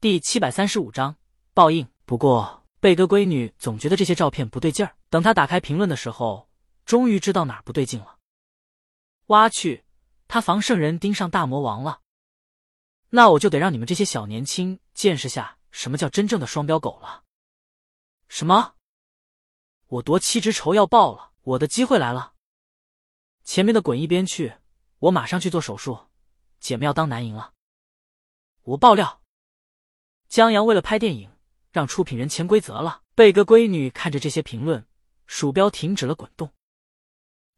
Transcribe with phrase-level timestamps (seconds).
[0.00, 1.16] 第七百三十五章
[1.52, 1.88] 报应。
[2.04, 4.94] 不过贝哥闺女总觉得这些照片不对劲儿。
[5.10, 6.48] 等她打开评论的时候，
[6.84, 8.16] 终于知道哪儿不对劲了。
[9.26, 9.84] 挖去，
[10.28, 12.02] 他防圣人盯上大魔王了。
[13.08, 17.24] 那我就得让你们这些小年轻见识下什么叫真正的双标狗了。
[18.28, 18.76] 什么？
[19.88, 22.34] 我夺妻之仇要报了，我的机会来了。
[23.42, 24.54] 前面的滚一边去，
[25.00, 26.06] 我马上去做手术。
[26.60, 27.54] 姐妹要当男淫了。
[28.62, 29.22] 我爆料，
[30.28, 31.30] 江阳为了拍电影，
[31.72, 33.02] 让出品人潜规则了。
[33.14, 34.86] 贝哥闺女看着这些评论，
[35.26, 36.52] 鼠标停止了滚动。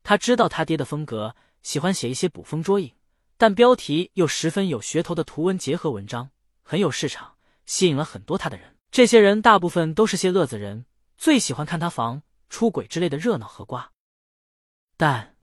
[0.02, 2.94] 他知道他爹的风格，喜欢写一些捕风捉影，
[3.36, 6.30] 但标题又十分有噱头的图文结合文章，
[6.62, 7.36] 很有市场，
[7.66, 8.76] 吸引了很多他的人。
[8.92, 10.86] 这些人大部分都是些乐子人，
[11.18, 13.92] 最喜欢看他房出轨之类的热闹和瓜。
[14.96, 15.36] 但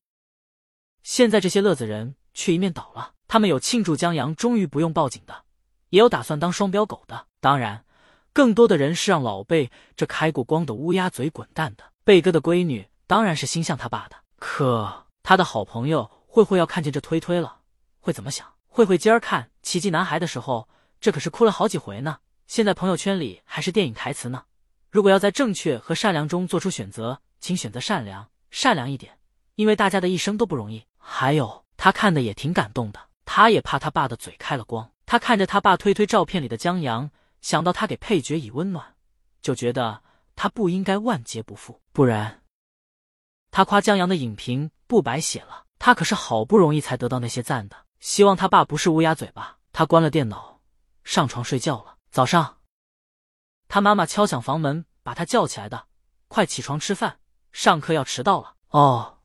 [1.03, 5.45] 现在这些乐子人却一面倒了，他们有庆祝江阳终于不用报警的，
[5.89, 7.85] 也有打算当双标狗的，当然，
[8.33, 11.83] 更多的人是让老贝这开过光的乌鸦嘴滚蛋的。
[12.03, 17.59] 贝哥的闺女当然是心向他爸的，可他的好朋友慧慧要看见这推推了，
[17.99, 18.47] 会怎么想？
[18.67, 20.69] 慧慧今儿看《奇迹男孩》的时候，
[21.01, 22.19] 这可是哭了好几回呢。
[22.47, 24.43] 现在朋友圈里还是电影台词呢。
[24.89, 29.17] 如果要在正确和善良中做出选择，请选择善良，善良一点，
[29.55, 30.85] 因为大家的一生都不容易。
[30.97, 34.89] 还有，他看的也挺感动的，他也怕他爸的嘴开了光。
[35.07, 37.09] 他看着他爸推推照片里的江阳，
[37.41, 38.95] 想到他给配角以温暖，
[39.41, 40.03] 就觉得
[40.35, 42.43] 他不应该万劫不复，不然
[43.49, 45.65] 他夸江阳的影评不白写了。
[45.79, 49.57] 他可是好不容易才得到那些赞的，希望他爸不是乌鸦嘴吧。
[49.71, 50.59] 他关了电脑，
[51.05, 51.97] 上床睡觉了。
[52.11, 52.57] 早上，
[53.69, 55.87] 他妈妈敲响房门，把他叫起来的。
[56.27, 57.19] 快起床吃饭，
[57.53, 58.55] 上课要迟到了。
[58.71, 59.19] 哦，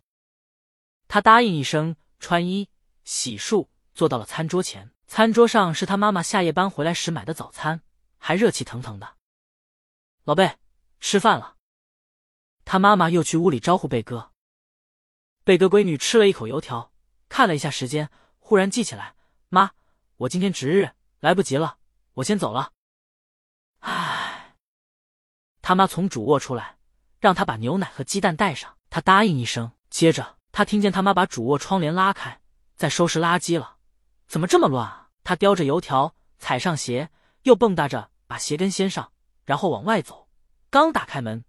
[1.08, 2.68] 他答应一声，穿衣
[3.02, 4.92] 洗漱，坐到了餐桌前。
[5.14, 7.82] 餐桌上是他妈妈下夜班回来时买的早餐，
[8.16, 9.16] 还热气腾腾的。
[10.24, 10.56] 老贝，
[11.00, 11.56] 吃饭了。
[12.64, 14.32] 他妈妈又去屋里招呼贝哥。
[15.44, 16.94] 贝哥闺女吃了一口油条，
[17.28, 19.14] 看了一下时间，忽然记起来：
[19.50, 19.72] 妈，
[20.16, 21.76] 我今天值日，来不及了。
[22.14, 22.72] 我先走了。
[23.80, 24.56] 唉，
[25.60, 26.78] 他妈从主卧出来，
[27.20, 28.78] 让他把牛奶和鸡蛋带上。
[28.88, 32.40] 他答应一声，接着他听见他妈把主卧窗帘拉开，
[32.76, 33.76] 在收拾垃圾了。
[34.26, 35.01] 怎么这么乱啊？
[35.24, 37.10] 他叼着油条，踩上鞋，
[37.42, 39.12] 又蹦跶着把鞋跟掀上，
[39.44, 40.28] 然后往外走。
[40.70, 41.44] 刚打开门，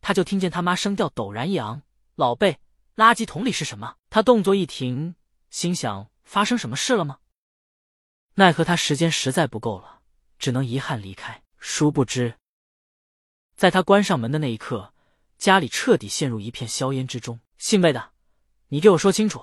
[0.00, 1.82] 他就听见他妈声调陡然一昂
[2.14, 2.58] ：“老贝，
[2.94, 5.16] 垃圾桶里是什么？”他动作一停，
[5.50, 7.18] 心想：发生什么事了吗？
[8.34, 9.94] 奈何他时间实在不够了。
[10.38, 11.42] 只能遗憾离开。
[11.58, 12.34] 殊不知，
[13.56, 14.92] 在他关上门的那一刻，
[15.38, 17.40] 家里彻底陷入一片硝烟之中。
[17.56, 18.12] 姓贝的，
[18.68, 19.42] 你给我说清楚，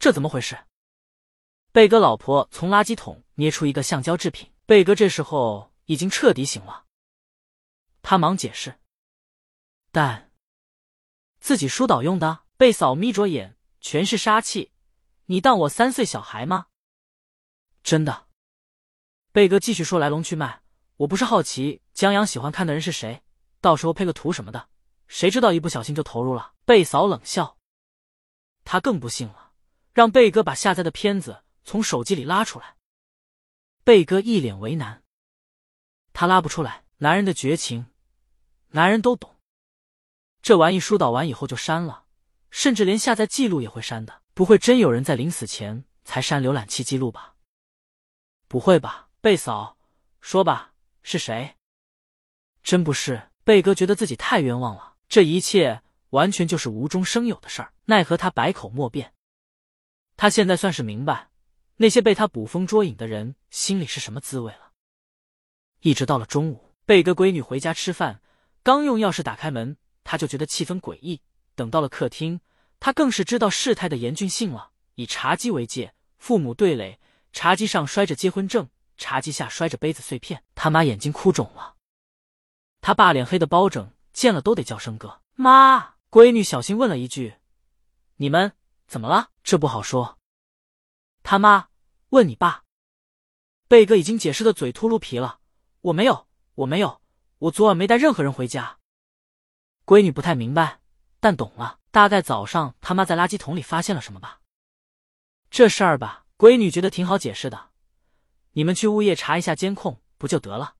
[0.00, 0.58] 这怎么回事？
[1.72, 4.52] 贝哥老婆从垃圾桶捏出一个橡胶制品。
[4.66, 6.84] 贝哥这时候已经彻底醒了，
[8.02, 8.78] 他忙解释
[9.90, 10.30] ：“但
[11.40, 14.70] 自己疏导用的。”贝嫂眯着眼，全是杀气
[15.26, 16.66] ：“你当我三岁小孩吗？
[17.82, 18.28] 真的。”
[19.32, 20.62] 贝哥继续说来龙去脉，
[20.98, 23.22] 我不是好奇江阳喜欢看的人是谁，
[23.62, 24.68] 到时候配个图什么的，
[25.08, 26.52] 谁知道一不小心就投入了。
[26.66, 27.56] 贝嫂冷笑，
[28.62, 29.52] 他更不信了，
[29.94, 32.76] 让贝哥把下载的片子从手机里拉出来。
[33.84, 35.02] 贝哥一脸为难，
[36.12, 37.86] 他拉不出来，男人的绝情，
[38.68, 39.36] 男人都懂。
[40.40, 42.04] 这玩意疏导完以后就删了，
[42.50, 47.34] 甚至连下载记录也会删的，不会真有人在临死前才删浏览器记录吧？
[48.48, 49.08] 不会吧？
[49.20, 49.76] 贝嫂，
[50.20, 51.56] 说吧，是谁？
[52.62, 57.72] 真不是，贝哥觉得自己太冤枉了，这一切完全就是无中生有的事儿。
[57.86, 59.12] 奈何他百口莫辩。
[60.16, 61.30] 他现在算是明白，
[61.82, 64.70] 那些被他捕风捉影的人心里是什么滋味了。
[65.80, 68.22] 一直到了中午，贝哥闺女回家吃饭，
[68.62, 71.22] 刚用钥匙打开门，他就觉得气氛诡异。
[71.56, 72.40] 等到了客厅，
[72.78, 74.70] 他更是知道事态的严峻性了。
[74.94, 77.00] 以茶几为界，父母对垒，
[77.32, 78.70] 茶几上摔着结婚证。
[78.96, 81.74] 茶几下摔着杯子碎片，他妈眼睛哭肿了，
[82.80, 85.20] 他爸脸黑的包拯，见了都得叫声哥。
[85.34, 87.38] 妈，闺女小心问了一句
[88.18, 88.52] ：“你们
[88.86, 90.20] 怎么了？”这不好说。
[91.24, 91.70] 他妈
[92.12, 92.64] 问你爸，
[93.68, 95.40] 贝哥已经解释的嘴秃噜皮了。
[95.80, 97.00] 我没有，我没有，
[97.38, 98.78] 我昨晚没带任何人回家。
[99.86, 100.82] 闺女不太明白，
[101.20, 104.42] 但懂了，大概早上他妈在垃圾桶里发现了什么吧。
[105.48, 107.70] 这事儿吧，闺女觉得挺好解释的。
[108.50, 110.76] 你们去物业查一下监控，不就得了？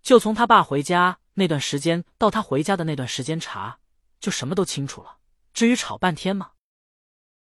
[0.00, 3.80] 就从他爸回家那段时间到他回家的那段时间查，
[4.18, 5.18] 就什么都清楚了。
[5.52, 6.52] 至于吵半天吗，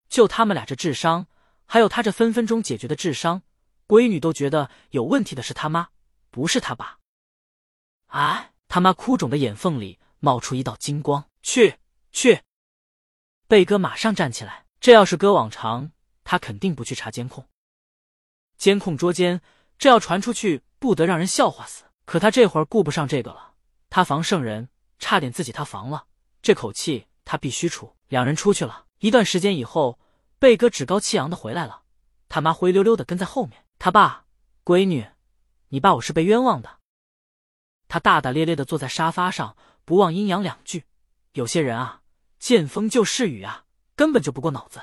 [0.07, 1.25] 就他们俩这智商，
[1.67, 3.43] 还有他这分分钟解决的智商，
[3.87, 5.89] 闺女都觉得有问题的是他妈，
[6.31, 6.97] 不是他爸。
[8.07, 11.29] 啊，他妈哭肿的眼缝里冒出一道金光。
[11.43, 11.75] 去
[12.11, 12.41] 去！
[13.47, 14.65] 贝哥马上站起来。
[14.79, 15.91] 这要是搁往常，
[16.23, 17.47] 他肯定不去查监控。
[18.57, 19.41] 监控捉奸，
[19.77, 21.85] 这要传出去，不得让人笑话死。
[22.05, 23.53] 可他这会儿顾不上这个了。
[23.89, 24.69] 他防圣人，
[24.99, 26.05] 差点自己他防了，
[26.41, 27.95] 这口气他必须出。
[28.07, 29.99] 两人出去了一段时间以后，
[30.39, 31.81] 贝哥趾高气扬的回来了，
[32.29, 33.65] 他妈灰溜溜的跟在后面。
[33.79, 34.25] 他爸，
[34.63, 35.07] 闺女，
[35.69, 36.77] 你爸我是被冤枉的。
[37.87, 40.83] 他大大咧咧的坐在沙发上，不忘阴阳两句。
[41.33, 42.01] 有些人啊，
[42.37, 44.81] 见风就是雨啊，根本就不过脑子。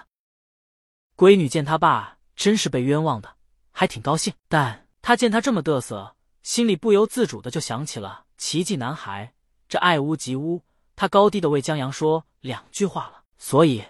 [1.16, 3.36] 闺女见他爸真是被冤枉的，
[3.70, 4.34] 还挺高兴。
[4.48, 9.32] 但他见他这么嘚瑟，心里不由自主的就想起了奇迹男孩
[9.68, 10.62] 这爱屋及乌，
[10.96, 13.84] 他高低的为江阳说两句话了，所以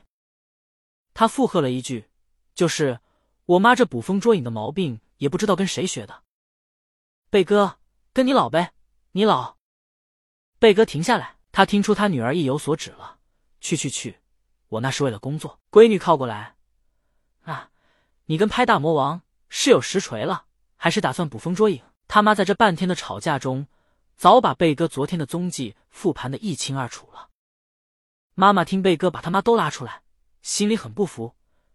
[1.14, 2.11] 他附和了一句，
[2.55, 3.00] 就是
[3.46, 6.22] 我妈这捕风捉影的毛病，也不知道跟谁学的。
[7.31, 7.78] 贝哥，
[8.12, 8.75] 跟你老呗，
[9.12, 9.56] 你老。
[10.58, 11.37] 贝哥停下来。
[11.56, 13.19] 他听出他女儿意有所指了，
[13.61, 14.19] 去去去，
[14.66, 15.61] 我那是为了工作。
[15.70, 16.56] 闺女靠过来，
[17.44, 17.70] 啊，
[18.25, 21.81] 你跟拍大魔王是有实锤了，还是打算捕风捉影？
[22.08, 23.69] 他妈在这半天的吵架中，
[24.17, 27.28] 早把贝哥昨天的踪迹复盘的一清二楚了。
[28.34, 30.02] 妈妈听贝哥把他妈都拉出来，
[30.44, 31.35] 心里很不服，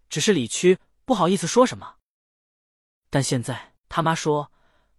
[0.10, 1.98] 只是理屈，不好意思说什么。
[3.10, 4.52] 但现在他妈说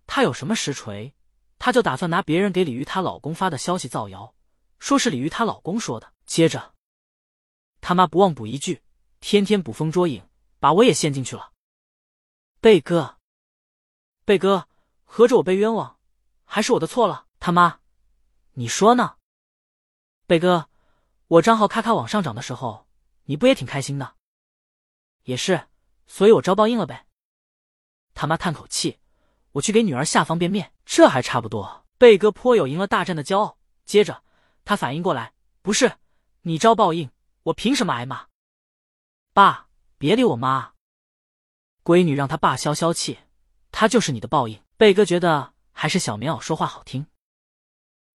[0.08, 1.14] 他有什么实锤，
[1.56, 4.34] 他就打算拿别人给李玉她老公发的消息造谣。
[4.80, 6.12] 说是李鱼她老公说的。
[6.26, 6.74] 接着，
[7.80, 8.82] 他妈不忘补一句
[9.20, 10.28] ：“天天捕风捉影，
[10.58, 11.52] 把我也陷进去了。”
[12.60, 13.18] 贝哥，
[14.24, 14.68] 贝哥，
[15.04, 15.96] 合着我被冤枉，
[16.44, 17.28] 还是我的错了？
[17.38, 17.80] 他妈，
[18.54, 19.16] 你说呢？
[20.26, 20.68] 贝哥，
[21.28, 22.88] 我账号咔咔往上涨的时候，
[23.30, 24.16] 你不也挺开心的？
[25.22, 25.68] 也是，
[26.08, 27.06] 所以我招报应了呗。
[28.12, 28.98] 他妈叹口气
[29.54, 33.56] ：“我去给女儿下方便面，这还差不多。”贝哥颇有赢了大战的骄傲。
[33.84, 34.24] 接着。
[34.64, 35.32] 他反应过来，
[35.62, 35.98] 不是
[36.42, 37.10] 你招报应，
[37.44, 38.26] 我凭什么挨骂？
[39.32, 40.74] 爸，别理我妈。
[41.84, 43.20] 闺女让他爸消消气，
[43.70, 44.60] 他就是你的报应。
[44.76, 47.06] 贝哥觉得还是小棉袄说话好听。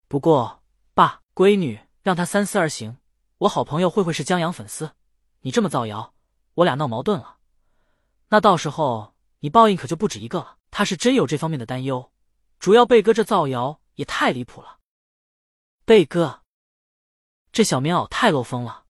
[0.08, 0.62] 不过，
[0.92, 2.98] 爸，闺女让他三思而行。
[3.38, 4.92] 我好朋友慧慧是江阳粉丝，
[5.40, 6.14] 你这么造谣，
[6.54, 7.36] 我俩闹矛盾了，
[8.28, 10.56] 那到时候你报应可就不止一个了。
[10.70, 12.12] 他是真有这方面的担忧，
[12.58, 14.78] 主要贝哥这造谣也太离谱了。
[15.84, 16.42] 贝哥。
[17.52, 18.85] 这小棉袄太漏风了。